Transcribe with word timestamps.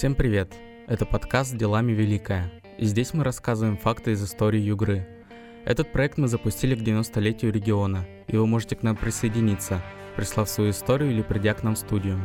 Всем 0.00 0.14
привет! 0.14 0.54
Это 0.86 1.04
подкаст 1.04 1.54
«Делами 1.54 1.92
Великая», 1.92 2.50
и 2.78 2.86
здесь 2.86 3.12
мы 3.12 3.22
рассказываем 3.22 3.76
факты 3.76 4.12
из 4.12 4.24
истории 4.24 4.58
Югры. 4.58 5.06
Этот 5.66 5.92
проект 5.92 6.16
мы 6.16 6.26
запустили 6.26 6.74
к 6.74 6.78
90-летию 6.78 7.52
региона, 7.52 8.06
и 8.26 8.34
вы 8.34 8.46
можете 8.46 8.76
к 8.76 8.82
нам 8.82 8.96
присоединиться, 8.96 9.82
прислав 10.16 10.48
свою 10.48 10.70
историю 10.70 11.10
или 11.10 11.20
придя 11.20 11.52
к 11.52 11.62
нам 11.62 11.74
в 11.74 11.78
студию. 11.78 12.18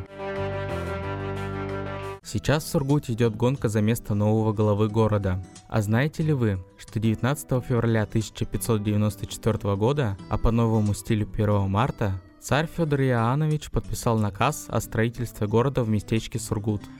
Сейчас 2.23 2.63
в 2.63 2.69
Сургуте 2.69 3.11
идет 3.11 3.35
гонка 3.35 3.67
за 3.67 3.81
место 3.81 4.13
нового 4.13 4.53
главы 4.53 4.87
города. 4.87 5.43
А 5.67 5.81
знаете 5.81 6.23
ли 6.23 6.31
вы, 6.31 6.63
что 6.77 7.01
19 7.01 7.61
февраля 7.61 8.03
1594 8.03 9.75
года, 9.75 10.17
а 10.29 10.37
по 10.37 10.51
новому 10.51 10.93
стилю 10.93 11.27
1 11.29 11.69
марта, 11.69 12.21
царь 12.39 12.69
Федор 12.73 13.01
Иоаннович 13.01 13.69
подписал 13.69 14.17
наказ 14.17 14.67
о 14.69 14.79
строительстве 14.79 15.45
города 15.47 15.83
в 15.83 15.89
местечке 15.89 16.39
Сургут– 16.39 16.81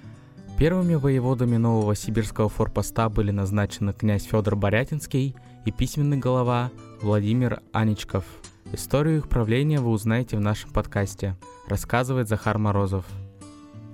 Первыми 0.57 0.95
воеводами 0.95 1.57
нового 1.57 1.95
сибирского 1.95 2.47
форпоста 2.47 3.09
были 3.09 3.31
назначены 3.31 3.91
князь 3.91 4.23
Федор 4.23 4.55
Борятинский 4.55 5.35
и 5.65 5.71
письменный 5.71 6.15
голова 6.15 6.71
Владимир 7.01 7.61
Аничков. 7.73 8.23
Историю 8.71 9.17
их 9.17 9.27
правления 9.27 9.81
вы 9.81 9.89
узнаете 9.89 10.37
в 10.37 10.39
нашем 10.39 10.69
подкасте, 10.69 11.35
рассказывает 11.67 12.29
Захар 12.29 12.57
Морозов. 12.57 13.05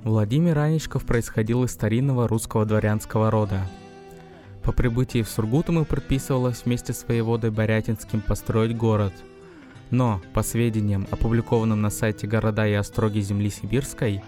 Владимир 0.04 0.60
Аничков 0.60 1.04
происходил 1.04 1.64
из 1.64 1.72
старинного 1.72 2.28
русского 2.28 2.64
дворянского 2.64 3.32
рода. 3.32 3.62
По 4.62 4.72
прибытии 4.72 5.24
в 5.24 5.30
Сургут 5.30 5.70
ему 5.70 5.84
предписывалось 5.84 6.62
вместе 6.64 6.94
с 6.94 7.08
воеводой 7.08 7.50
Борятинским 7.50 8.22
построить 8.22 8.78
город. 8.78 9.14
Но, 9.90 10.22
по 10.36 10.44
сведениям, 10.44 11.08
опубликованным 11.10 11.82
на 11.82 11.90
сайте 11.90 12.28
города 12.28 12.68
и 12.68 12.74
остроги 12.74 13.20
земли 13.20 13.50
Сибирской, 13.50 14.24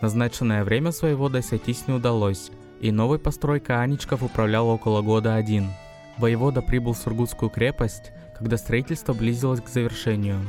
Назначенное 0.00 0.64
время 0.64 0.92
своего 0.92 1.28
досятись 1.28 1.86
не 1.86 1.94
удалось, 1.94 2.50
и 2.80 2.90
новой 2.90 3.18
постройкой 3.18 3.82
Аничков 3.82 4.22
управлял 4.22 4.68
около 4.68 5.02
года 5.02 5.34
один. 5.34 5.70
Воевода 6.18 6.62
прибыл 6.62 6.92
в 6.92 6.98
Сургутскую 6.98 7.50
крепость, 7.50 8.12
когда 8.38 8.56
строительство 8.56 9.14
близилось 9.14 9.60
к 9.60 9.68
завершению. 9.68 10.40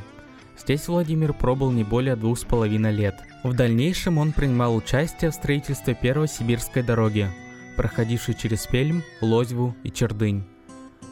Здесь 0.58 0.88
Владимир 0.88 1.34
пробыл 1.34 1.72
не 1.72 1.84
более 1.84 2.16
двух 2.16 2.40
с 2.40 2.44
половиной 2.44 2.92
лет. 2.92 3.16
В 3.44 3.54
дальнейшем 3.54 4.18
он 4.18 4.34
принимал 4.34 4.76
участие 4.76 5.32
в 5.32 5.36
строительстве 5.36 5.96
первой 5.96 6.28
сибирской 6.28 6.84
дороги, 6.84 7.30
проходившей 7.76 8.34
через 8.34 8.66
Пельм, 8.66 9.04
Лозьву 9.22 9.76
и 9.84 9.92
Чердынь. 9.92 10.44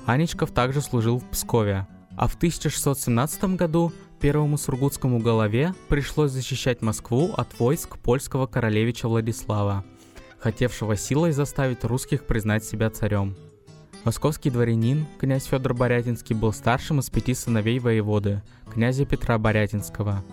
Аничков 0.05 0.51
также 0.51 0.81
служил 0.81 1.19
в 1.19 1.25
Пскове, 1.29 1.87
а 2.17 2.27
в 2.27 2.35
1617 2.35 3.55
году 3.55 3.93
первому 4.15 4.57
сургутскому 4.57 5.19
голове 5.19 5.73
пришлось 5.89 6.31
защищать 6.31 6.81
Москву 6.81 7.33
от 7.35 7.59
войск 7.59 7.97
польского 7.97 8.47
королевича 8.47 9.07
Владислава, 9.07 9.83
хотевшего 10.39 10.95
силой 10.95 11.31
заставить 11.31 11.83
русских 11.83 12.25
признать 12.25 12.63
себя 12.63 12.89
царем. 12.89 13.35
Московский 14.03 14.51
дворянин, 14.51 15.07
князь 15.19 15.45
Федор 15.45 15.73
Борятинский, 15.73 16.35
был 16.35 16.53
старшим 16.53 16.99
из 16.99 17.09
пяти 17.09 17.33
сыновей 17.33 17.79
воеводы, 17.79 18.43
князя 18.71 19.05
Петра 19.05 19.37
Борятинского. 19.39 20.23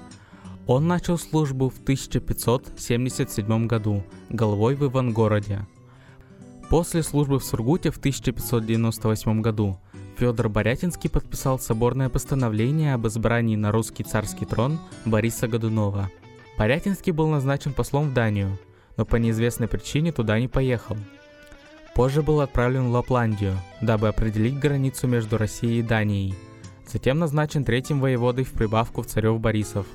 Он 0.67 0.87
начал 0.87 1.19
службу 1.19 1.71
в 1.71 1.81
1577 1.81 3.67
году, 3.67 4.05
головой 4.29 4.75
в 4.75 4.85
Ивангороде. 4.85 5.67
После 6.69 7.03
службы 7.03 7.39
в 7.39 7.45
Сургуте 7.45 7.91
в 7.91 7.99
1598 7.99 9.41
году 9.41 9.79
Федор 10.23 10.49
Борятинский 10.49 11.11
подписал 11.11 11.59
соборное 11.59 12.09
постановление 12.09 12.95
об 12.95 13.09
избрании 13.09 13.57
на 13.57 13.73
русский 13.73 14.05
царский 14.05 14.47
трон 14.47 14.79
Бориса 15.05 15.49
Годунова. 15.49 16.13
Борятинский 16.57 17.11
был 17.11 17.27
назначен 17.27 17.73
послом 17.73 18.11
в 18.11 18.15
Данию, 18.15 18.57
но 18.97 19.05
по 19.05 19.17
неизвестной 19.17 19.67
причине 19.67 20.13
туда 20.13 20.39
не 20.39 20.47
поехал. 20.47 20.97
Позже 21.97 22.23
был 22.23 22.41
отправлен 22.41 22.85
в 22.85 22.93
Лапландию, 22.93 23.59
дабы 23.81 24.07
определить 24.07 24.61
границу 24.61 25.09
между 25.09 25.39
Россией 25.39 25.81
и 25.81 25.83
Данией. 25.83 26.37
Затем 26.87 27.19
назначен 27.19 27.65
третьим 27.65 27.99
воеводой 27.99 28.45
в 28.45 28.53
прибавку 28.53 29.03
в 29.03 29.07
царев 29.07 29.41
Борисов. 29.41 29.87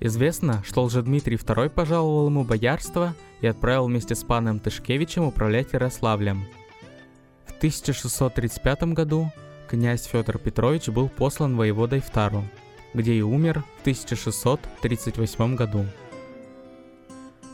Известно, 0.00 0.60
что 0.66 0.82
Лжедмитрий 0.82 1.36
II 1.36 1.68
пожаловал 1.68 2.26
ему 2.26 2.42
боярство 2.42 3.14
и 3.42 3.46
отправил 3.46 3.86
вместе 3.86 4.16
с 4.16 4.24
паном 4.24 4.58
Тышкевичем 4.58 5.22
управлять 5.22 5.72
Ярославлем– 5.72 6.48
1635 7.64 8.92
году 8.92 9.32
князь 9.70 10.04
Федор 10.04 10.36
Петрович 10.36 10.88
был 10.88 11.08
послан 11.08 11.56
воеводой 11.56 12.00
в 12.00 12.10
Тару, 12.10 12.44
где 12.92 13.14
и 13.14 13.22
умер 13.22 13.64
в 13.78 13.80
1638 13.80 15.56
году. 15.56 15.86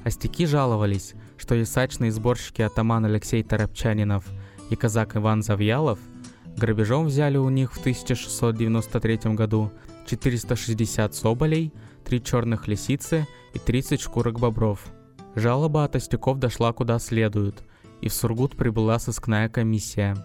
Остяки 0.05 0.47
жаловались, 0.47 1.15
что 1.37 1.55
ясачные 1.55 2.11
сборщики 2.11 2.63
атаман 2.63 3.05
Алексей 3.05 3.43
Торопчанинов 3.43 4.25
и 4.71 4.77
казак 4.77 5.17
Иван 5.17 5.43
Завьялов 5.43 5.99
грабежом 6.57 7.07
взяли 7.07 7.37
у 7.37 7.49
них 7.51 7.73
в 7.73 7.81
1693 7.81 9.35
году 9.35 9.71
460 10.07 11.15
соболей, 11.15 11.73
3 12.05 12.23
черных 12.25 12.67
лисицы 12.67 13.29
и 13.55 13.59
30 13.59 14.01
шкурок 14.01 14.41
бобров. 14.41 14.87
Жалоба 15.37 15.85
от 15.85 15.97
остяков 15.97 16.39
дошла 16.39 16.73
куда 16.73 16.99
следует– 16.99 17.63
и 18.03 18.09
в 18.09 18.13
Сургут 18.13 18.57
прибыла 18.57 18.99
сыскная 18.99 19.49
комиссия. 19.49 20.17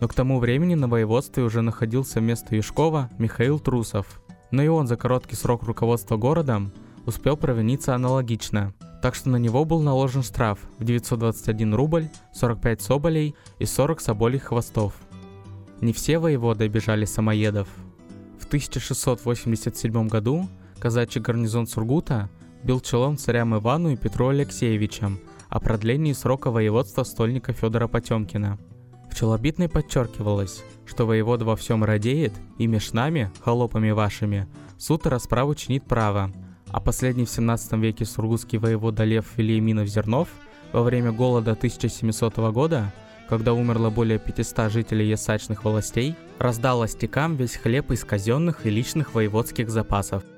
Но 0.00 0.06
к 0.06 0.14
тому 0.14 0.38
времени 0.38 0.74
на 0.74 0.86
воеводстве 0.86 1.42
уже 1.42 1.62
находился 1.62 2.20
вместо 2.20 2.54
Юшкова 2.54 3.10
Михаил 3.18 3.58
Трусов. 3.58 4.20
Но 4.50 4.62
и 4.62 4.68
он 4.68 4.86
за 4.86 4.96
короткий 4.96 5.34
срок 5.34 5.62
руководства 5.62 6.16
городом 6.16 6.72
успел 7.06 7.36
провиниться 7.36 7.94
аналогично, 7.94 8.74
так 9.00 9.14
что 9.14 9.30
на 9.30 9.36
него 9.36 9.64
был 9.64 9.80
наложен 9.80 10.22
штраф 10.22 10.58
в 10.78 10.84
921 10.84 11.74
рубль, 11.74 12.08
45 12.34 12.82
соболей 12.82 13.34
и 13.58 13.64
40 13.64 14.00
соболей 14.00 14.38
хвостов. 14.38 14.94
Не 15.80 15.92
все 15.92 16.18
воеводы 16.18 16.66
обижали 16.66 17.06
самоедов. 17.06 17.68
В 18.38 18.46
1687 18.46 20.08
году 20.08 20.46
казачий 20.78 21.20
гарнизон 21.20 21.66
Сургута 21.66 22.28
бил 22.62 22.80
челом 22.80 23.16
царям 23.16 23.56
Ивану 23.56 23.90
и 23.90 23.96
Петру 23.96 24.28
Алексеевичам– 24.28 25.18
о 25.52 25.60
продлении 25.60 26.14
срока 26.14 26.50
воеводства 26.50 27.02
стольника 27.02 27.52
Федора 27.52 27.86
Потемкина. 27.86 28.58
В 29.10 29.14
Челобитной 29.14 29.68
подчеркивалось, 29.68 30.64
что 30.86 31.06
воевода 31.06 31.44
во 31.44 31.56
всем 31.56 31.84
радеет, 31.84 32.32
и 32.56 32.66
меж 32.66 32.92
нами, 32.92 33.30
холопами 33.44 33.90
вашими, 33.90 34.48
суд 34.78 35.04
и 35.04 35.10
расправу 35.10 35.54
чинит 35.54 35.84
право. 35.84 36.32
А 36.68 36.80
последний 36.80 37.26
в 37.26 37.30
17 37.30 37.72
веке 37.72 38.06
сургутский 38.06 38.56
воевода 38.56 39.04
Лев 39.04 39.26
Вильяминов 39.36 39.88
Зернов 39.88 40.30
во 40.72 40.82
время 40.82 41.12
голода 41.12 41.52
1700 41.52 42.34
года, 42.50 42.90
когда 43.28 43.52
умерло 43.52 43.90
более 43.90 44.18
500 44.18 44.72
жителей 44.72 45.06
ясачных 45.06 45.64
властей, 45.64 46.14
раздал 46.38 46.80
остякам 46.80 47.36
весь 47.36 47.56
хлеб 47.56 47.90
из 47.90 48.04
казенных 48.04 48.64
и 48.64 48.70
личных 48.70 49.12
воеводских 49.12 49.68
запасов– 49.68 50.22